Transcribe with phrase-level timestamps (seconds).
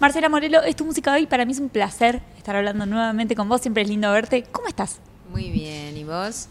[0.00, 1.26] Marcela Morelo, es tu música hoy.
[1.26, 3.60] Para mí es un placer estar hablando nuevamente con vos.
[3.60, 4.44] Siempre es lindo verte.
[4.50, 4.98] ¿Cómo estás?
[5.30, 6.48] Muy bien, ¿y vos?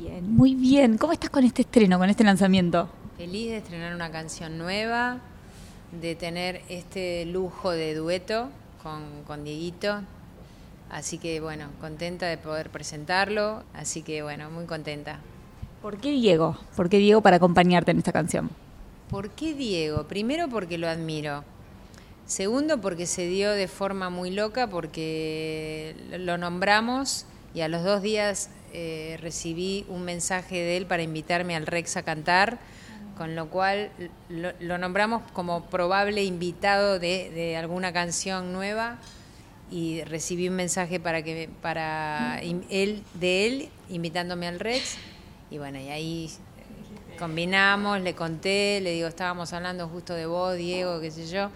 [0.00, 0.98] Bien, muy bien.
[0.98, 2.88] ¿Cómo estás con este estreno, con este lanzamiento?
[3.16, 5.18] Feliz de estrenar una canción nueva,
[5.92, 8.48] de tener este lujo de dueto
[8.82, 10.00] con, con Dieguito.
[10.90, 13.62] Así que bueno, contenta de poder presentarlo.
[13.74, 15.20] Así que bueno, muy contenta.
[15.82, 16.58] ¿Por qué Diego?
[16.74, 18.50] ¿Por qué Diego para acompañarte en esta canción?
[19.08, 20.08] ¿Por qué Diego?
[20.08, 21.44] Primero porque lo admiro.
[22.28, 27.24] Segundo porque se dio de forma muy loca porque lo nombramos
[27.54, 31.96] y a los dos días eh, recibí un mensaje de él para invitarme al Rex
[31.96, 32.58] a cantar,
[33.16, 33.90] con lo cual
[34.28, 38.98] lo, nombramos como probable invitado de, de, alguna canción nueva
[39.70, 44.98] y recibí un mensaje para que para él de él invitándome al Rex.
[45.50, 46.30] Y bueno y ahí
[47.18, 51.50] combinamos, le conté, le digo, estábamos hablando justo de vos, Diego, qué sé yo,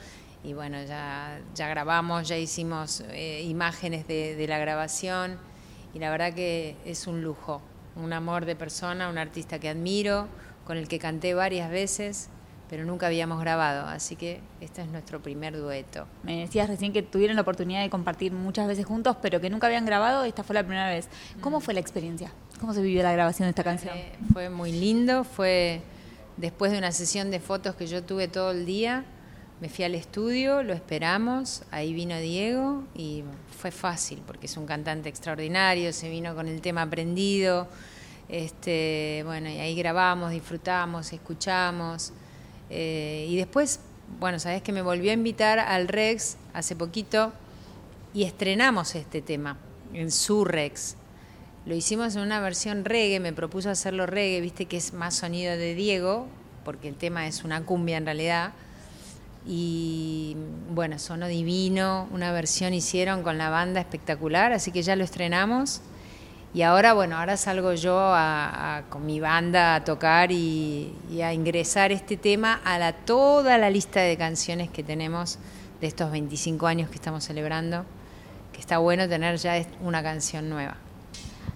[0.45, 5.39] y bueno, ya, ya grabamos, ya hicimos eh, imágenes de, de, la grabación,
[5.95, 7.63] y la verdad que es un lujo,
[7.97, 10.27] un amor de persona, un artista que admiro,
[10.67, 12.29] con el que canté varias veces,
[12.73, 16.07] pero nunca habíamos grabado, así que este es nuestro primer dueto.
[16.23, 19.67] Me decías recién que tuvieron la oportunidad de compartir muchas veces juntos, pero que nunca
[19.67, 21.09] habían grabado, esta fue la primera vez.
[21.43, 22.33] ¿Cómo fue la experiencia?
[22.59, 23.95] ¿Cómo se vivió la grabación de esta canción?
[24.33, 25.83] Fue muy lindo, fue
[26.39, 29.05] después de una sesión de fotos que yo tuve todo el día,
[29.63, 33.23] me fui al estudio, lo esperamos, ahí vino Diego y
[33.57, 37.69] fue fácil porque es un cantante extraordinario, se vino con el tema aprendido,
[38.29, 42.13] este, bueno, y ahí grabamos, disfrutamos, escuchamos.
[42.71, 43.79] Eh, y después,
[44.19, 47.33] bueno, sabes que me volvió a invitar al Rex hace poquito
[48.13, 49.59] y estrenamos este tema
[49.95, 50.97] en su Rex.
[51.67, 55.57] Lo hicimos en una versión reggae, me propuso hacerlo reggae, viste que es más sonido
[55.57, 56.27] de Diego,
[56.65, 58.55] porque el tema es una cumbia en realidad.
[59.47, 60.37] Y
[60.71, 65.81] bueno, sonó divino, una versión hicieron con la banda espectacular, así que ya lo estrenamos.
[66.55, 71.33] Y ahora, bueno, ahora salgo yo a, con mi banda a tocar y, y, a
[71.33, 75.39] ingresar este tema a la, toda la lista de canciones que tenemos
[75.81, 77.87] de estos 25 años que estamos celebrando,
[78.53, 80.77] que está bueno tener ya una canción nueva.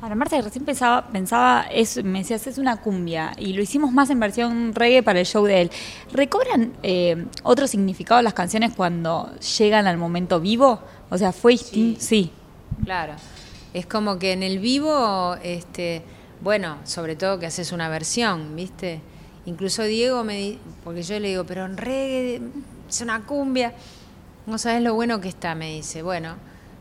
[0.00, 4.10] Ahora, Marta, recién pensaba, pensaba es, me decías, es una cumbia, y lo hicimos más
[4.10, 5.70] en versión reggae para el show de él.
[6.12, 10.80] ¿Recobran eh, otro significado las canciones cuando llegan al momento vivo?
[11.08, 11.56] O sea, ¿fue?
[11.56, 11.96] Sí.
[11.98, 12.30] sí.
[12.84, 13.14] Claro.
[13.72, 16.02] Es como que en el vivo, este,
[16.42, 19.00] bueno, sobre todo que haces una versión, ¿viste?
[19.46, 22.42] Incluso Diego me porque yo le digo, pero en reggae
[22.88, 23.72] es una cumbia.
[24.46, 26.02] No sabes lo bueno que está, me dice.
[26.02, 26.34] Bueno,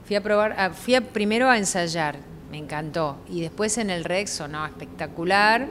[0.05, 2.17] fui a probar, fui a, primero a ensayar,
[2.55, 3.17] me encantó.
[3.29, 5.67] Y después en el Rex sonó espectacular.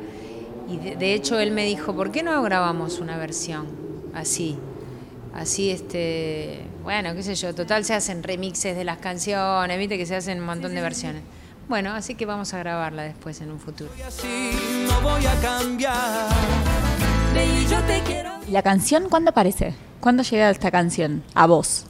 [0.68, 3.66] Y de, de hecho él me dijo, ¿por qué no grabamos una versión
[4.12, 4.58] así?
[5.34, 10.04] Así, este, bueno, qué sé yo, total se hacen remixes de las canciones, viste que
[10.06, 11.22] se hacen un montón de versiones.
[11.68, 13.90] Bueno, así que vamos a grabarla después en un futuro.
[14.86, 16.28] No voy a cambiar.
[18.46, 19.74] ¿Y la canción cuándo aparece?
[20.00, 21.86] ¿Cuándo llega esta canción a vos?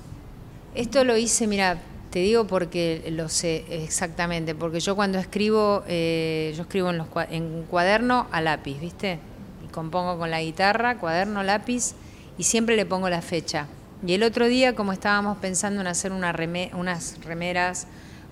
[0.74, 1.78] Esto lo hice, mira,
[2.14, 7.08] te digo porque lo sé exactamente, porque yo cuando escribo, eh, yo escribo en, los,
[7.28, 9.18] en cuaderno a lápiz, ¿viste?
[9.64, 11.94] Y compongo con la guitarra, cuaderno, lápiz
[12.38, 13.66] y siempre le pongo la fecha.
[14.06, 17.88] Y el otro día, como estábamos pensando en hacer unas remeras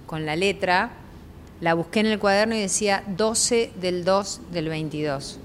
[0.06, 0.92] con la letra,
[1.60, 5.40] la busqué en el cuaderno y decía 12 del 2 del 22.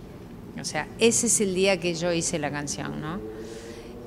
[0.61, 3.19] O sea, ese es el día que yo hice la canción, ¿no?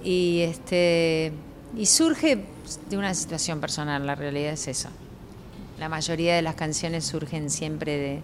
[0.05, 1.33] Y, este,
[1.77, 2.45] y surge
[2.89, 4.89] de una situación personal, la realidad es eso.
[5.79, 8.23] La mayoría de las canciones surgen siempre de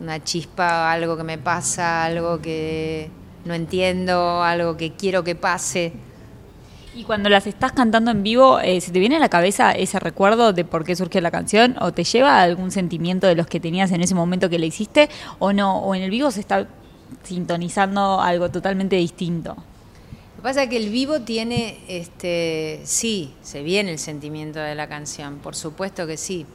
[0.00, 3.10] una chispa, algo que me pasa, algo que
[3.44, 5.92] no entiendo, algo que quiero que pase.
[6.94, 9.98] Y cuando las estás cantando en vivo, eh, ¿se te viene a la cabeza ese
[9.98, 11.76] recuerdo de por qué surge la canción?
[11.80, 14.66] ¿O te lleva a algún sentimiento de los que tenías en ese momento que le
[14.66, 15.10] hiciste?
[15.38, 15.78] ¿O no?
[15.80, 16.66] ¿O en el vivo se está
[17.22, 19.56] sintonizando algo totalmente distinto?
[20.36, 24.74] Lo que pasa es que el vivo tiene, este, sí, se viene el sentimiento de
[24.74, 26.46] la canción, por supuesto que sí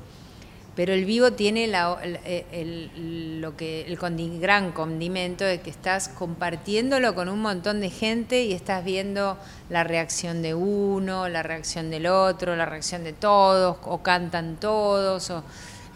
[0.75, 2.18] pero el vivo tiene la, el,
[2.51, 3.98] el, lo que, el
[4.39, 9.38] gran condimento de que estás compartiéndolo con un montón de gente y estás viendo
[9.69, 15.30] la reacción de uno, la reacción del otro, la reacción de todos, o cantan todos,
[15.30, 15.44] o,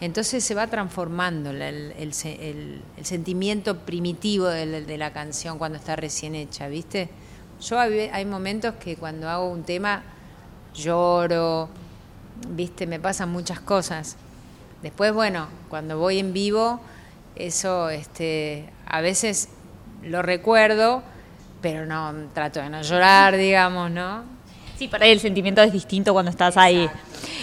[0.02, 6.34] entonces se va transformando el, el sentimiento primitivo de, de, la canción cuando está recién
[6.34, 7.08] hecha, ¿viste?
[7.60, 10.02] Yo hay, hay momentos que cuando hago un tema
[10.74, 11.68] lloro,
[12.48, 12.86] ¿viste?
[12.86, 14.16] Me pasan muchas cosas
[14.82, 16.80] Después, bueno, cuando voy en vivo,
[17.34, 19.48] eso este, a veces
[20.04, 21.02] lo recuerdo,
[21.62, 24.22] pero no trato de no llorar, digamos, ¿no?
[24.78, 26.88] Sí, para ahí el sentimiento es distinto cuando estás ahí.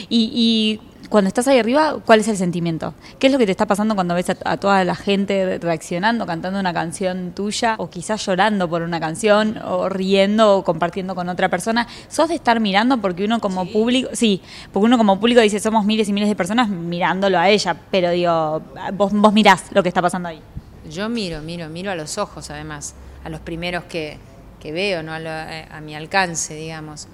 [0.09, 0.79] Y,
[1.13, 2.95] cuando estás ahí arriba, ¿cuál es el sentimiento?
[3.19, 6.59] ¿Qué es lo que te está pasando cuando ves a, toda la gente reaccionando, cantando
[6.59, 11.49] una canción tuya, o quizás llorando por una canción, o riendo, o compartiendo con otra
[11.49, 11.87] persona?
[12.09, 15.85] ¿Sos de estar mirando porque uno como público, sí, porque uno como público dice, somos
[15.85, 18.63] miles y miles de personas mirándolo a ella, pero digo,
[18.93, 20.41] vos, vos mirás lo que está pasando ahí.
[20.89, 24.17] Yo miro, miro, miro a los ojos además, a los primeros que,
[24.63, 25.13] veo, ¿no?
[25.13, 27.07] a, mi alcance, digamos.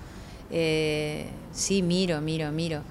[0.51, 2.81] Eh, sí, miro, miro, miro.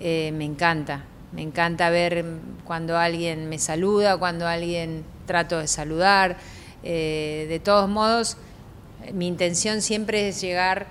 [0.00, 2.24] Eh, me encanta, me encanta ver
[2.64, 6.36] cuando alguien me saluda, cuando alguien trato de saludar.
[6.82, 8.36] Eh, de todos modos,
[9.12, 10.86] mi intención siempre es llegar,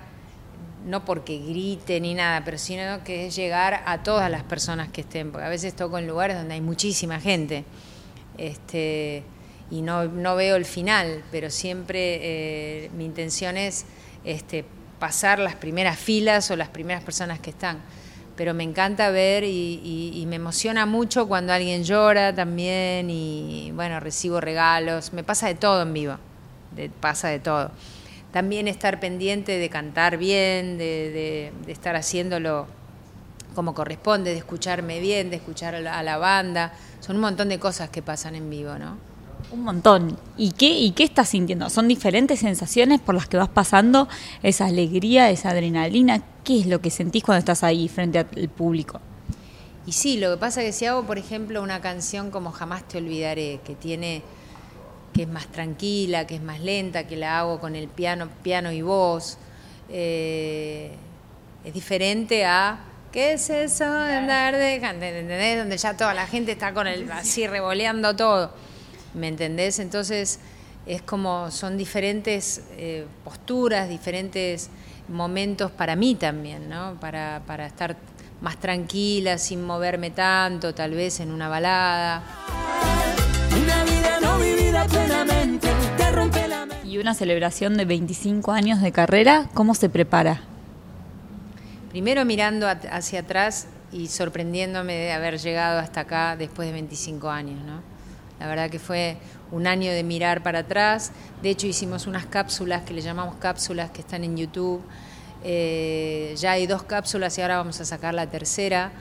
[0.86, 5.02] no porque grite ni nada, pero sino que es llegar a todas las personas que
[5.02, 7.64] estén, porque a veces toco en lugares donde hay muchísima gente.
[8.36, 9.24] Este,
[9.70, 13.84] y no, no veo el final, pero siempre eh, mi intención es
[14.24, 14.64] este,
[14.98, 17.82] pasar las primeras filas o las primeras personas que están.
[18.38, 24.40] Pero me encanta ver y, me emociona mucho cuando alguien llora también y bueno, recibo
[24.40, 25.12] regalos.
[25.12, 26.14] Me pasa de todo en vivo,
[27.00, 27.72] pasa de todo.
[28.32, 32.68] También estar pendiente de cantar bien, de, estar haciéndolo
[33.56, 36.74] como corresponde, de escucharme bien, de escuchar a la, a la banda.
[37.00, 38.98] Son un montón de cosas que pasan en vivo, ¿no?
[39.50, 40.18] Un montón.
[40.36, 41.70] ¿Y qué, ¿Y qué estás sintiendo?
[41.70, 44.08] ¿Son diferentes sensaciones por las que vas pasando?
[44.42, 46.22] Esa alegría, esa adrenalina.
[46.44, 49.00] ¿Qué es lo que sentís cuando estás ahí frente al público?
[49.86, 52.86] Y sí, lo que pasa es que si hago, por ejemplo, una canción como Jamás
[52.86, 54.22] te olvidaré, que tiene
[55.14, 58.70] que es más tranquila, que es más lenta, que la hago con el piano, piano
[58.70, 59.38] y voz,
[59.88, 60.92] eh,
[61.64, 65.58] es diferente a ¿Qué es eso de andar de ¿entendés?
[65.58, 68.52] Donde ya toda la gente está con el así revoleando todo.
[69.14, 69.78] ¿Me entendés?
[69.78, 70.40] Entonces
[70.86, 74.70] es como son diferentes eh, posturas, diferentes
[75.08, 76.98] momentos para mí también, ¿no?
[77.00, 77.96] Para, para estar
[78.40, 82.22] más tranquila, sin moverme tanto, tal vez en una balada.
[83.50, 88.92] Una vida no vivida plenamente, te rompe la Y una celebración de 25 años de
[88.92, 90.42] carrera, ¿cómo se prepara?
[91.90, 97.64] Primero mirando hacia atrás y sorprendiéndome de haber llegado hasta acá después de 25 años,
[97.64, 97.82] ¿no?
[98.40, 99.16] La verdad que fue
[99.50, 101.12] un año de mirar para atrás.
[101.42, 104.82] De hecho, hicimos unas cápsulas que le llamamos cápsulas que están en YouTube.
[105.44, 108.92] Eh, ya hay dos cápsulas y ahora vamos a sacar la tercera,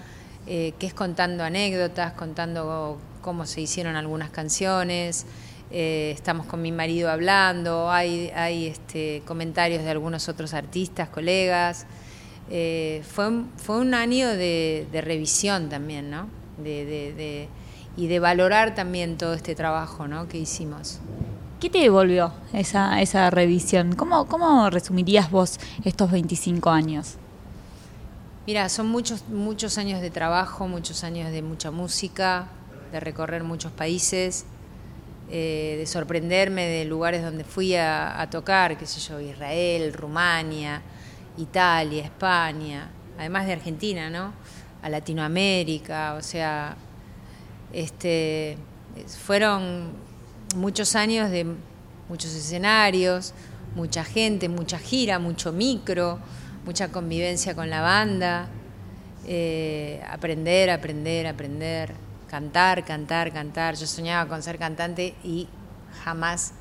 [0.47, 5.25] eh, que es contando anécdotas, contando cómo se hicieron algunas canciones.
[5.69, 11.85] Eh, estamos con mi marido hablando, hay, hay este, comentarios de algunos otros artistas, colegas.
[12.47, 16.29] fue, fue un año de, revisión también, ¿no?
[16.57, 17.49] de
[17.97, 20.29] y de valorar también todo este trabajo ¿no?
[20.29, 20.99] que hicimos.
[21.59, 23.95] ¿Qué te devolvió esa, esa revisión?
[23.95, 27.15] ¿Cómo, ¿Cómo resumirías vos estos 25 años?
[28.45, 32.47] Mira, son muchos, muchos años de trabajo, muchos años de mucha música,
[32.91, 34.45] de recorrer muchos países,
[35.29, 40.81] eh, de sorprenderme de lugares donde fui a, a, tocar, qué sé yo, Israel, Rumania,
[41.37, 44.31] Italia, España, además de Argentina, ¿no?
[44.83, 46.77] A Latinoamérica, o sea,
[47.73, 48.57] este,
[49.25, 49.91] fueron
[50.55, 51.45] muchos años de
[52.09, 53.33] muchos escenarios,
[53.75, 56.19] mucha gente, mucha gira, mucho micro,
[56.65, 58.47] mucha convivencia con la banda,
[59.25, 61.93] eh, aprender, aprender, aprender,
[62.29, 63.75] cantar, cantar, cantar.
[63.75, 65.47] Yo soñaba con ser cantante y
[66.03, 66.53] jamás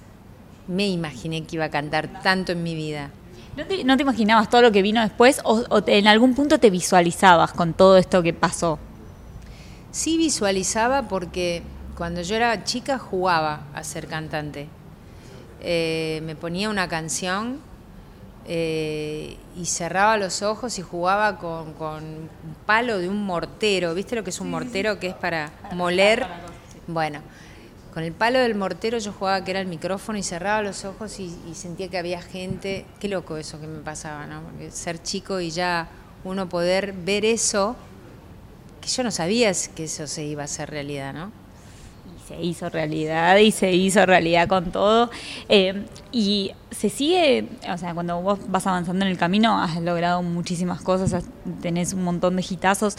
[0.67, 3.11] me imaginé que iba a cantar tanto en mi vida.
[3.57, 7.73] ¿No te, imaginabas todo lo que vino después o, en algún punto te visualizabas con
[7.73, 8.79] todo esto que pasó?
[9.97, 11.63] Sí visualizaba porque
[11.97, 14.69] cuando yo era chica jugaba a ser cantante.
[15.63, 17.61] Eh, me ponía una canción
[18.47, 22.29] eh, y cerraba los ojos y jugaba con, un
[22.67, 23.95] palo de un mortero.
[23.95, 26.27] ¿Viste lo que es un mortero que es para moler?
[26.87, 27.23] Bueno,
[27.95, 31.19] con el palo del mortero yo jugaba que era el micrófono y cerraba los ojos
[31.21, 32.85] y, sentía que había gente.
[33.01, 34.43] Qué loco eso que me pasaba, ¿no?
[34.69, 35.89] ser chico y ya
[36.23, 37.77] uno poder ver eso
[38.87, 41.33] yo no sabía que eso se iba a hacer realidad, ¿no?
[42.17, 45.11] Y se hizo realidad y se hizo realidad con todo.
[45.49, 50.23] Eh, y se sigue, o sea, cuando vos vas avanzando en el camino, has logrado
[50.23, 51.25] muchísimas cosas,
[51.63, 52.97] tenés un montón de gitazos.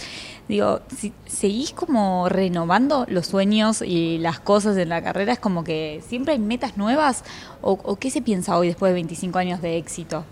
[0.48, 5.64] Digo, si seguís como renovando los sueños y las cosas en la carrera, es como
[5.64, 7.24] que siempre hay metas nuevas,
[7.62, 10.26] o, qué se piensa hoy después de 25 años de éxito?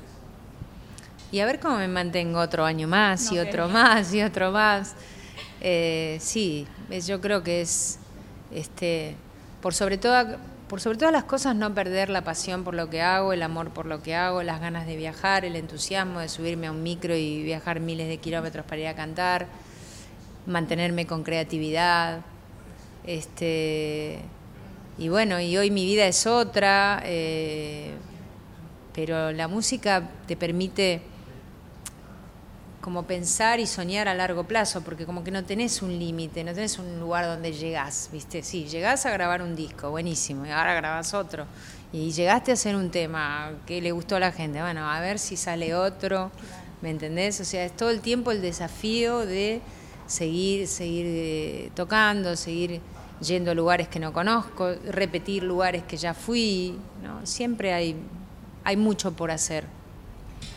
[1.31, 4.95] Y a ver cómo me mantengo otro año más y otro más y otro más.
[5.67, 6.67] Eh, sí,
[7.07, 7.97] yo creo que es,
[8.53, 9.15] este,
[9.63, 10.37] por sobre, toda,
[10.69, 13.71] por sobre todas las cosas no perder la pasión por lo que hago, el amor
[13.71, 17.15] por lo que hago, las ganas de viajar, el entusiasmo de subirme a un micro
[17.15, 19.47] y viajar miles de kilómetros para ir a cantar,
[20.45, 22.21] mantenerme con creatividad.
[23.03, 24.19] Este,
[24.99, 27.89] y bueno, y hoy mi vida es otra, eh,
[28.93, 31.01] pero la música te permite
[32.85, 36.53] como pensar y soñar a largo plazo, porque como que no tenés un límite, no
[36.53, 38.43] tenés un lugar donde llegás, ¿viste?
[38.43, 41.47] Sí, llegás a grabar un disco, buenísimo, y ahora grabás otro.
[41.91, 45.17] Y llegaste a hacer un tema que le gustó a la gente, bueno, a ver
[45.17, 46.29] si sale otro,
[46.83, 47.41] ¿me entendés?
[47.41, 49.61] O sea, es todo el tiempo el desafío de
[50.05, 52.81] seguir, seguir eh, tocando, seguir
[53.19, 57.25] yendo a lugares que no conozco, repetir lugares que ya fui, ¿no?
[57.25, 57.95] Siempre hay,
[58.63, 59.65] hay mucho por hacer.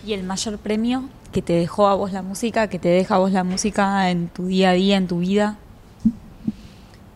[0.06, 3.18] ¿Y el mayor premio que te dejó a vos la música, que te deja a
[3.18, 5.58] vos la música en tu día a día, en tu vida?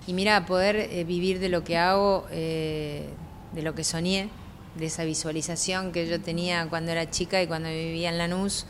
[0.07, 3.09] Y mira, poder eh, vivir de lo que hago, eh,
[3.53, 4.29] de lo que soñé,
[4.77, 8.67] de esa visualización que yo tenía cuando era chica y cuando vivía en Lanús,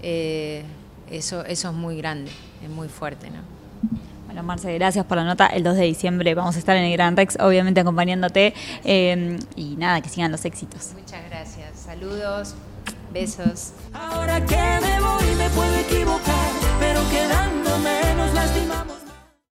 [0.00, 0.62] eh,
[1.10, 2.30] eso, eso es muy grande,
[2.62, 3.40] es muy fuerte, ¿no?
[4.26, 5.46] Bueno, Marce, gracias por la nota.
[5.46, 8.54] El 2 de diciembre vamos a estar en el Gran Rex, obviamente acompañándote.
[8.84, 10.92] y nada, que sigan los éxitos.
[10.94, 11.78] Muchas gracias.
[11.78, 12.54] Saludos.
[13.14, 13.70] Besos.
[13.92, 19.03] Ahora que me voy me puedo equivocar, pero quedando menos lastimamos.